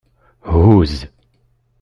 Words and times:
Huzz. 0.53 0.99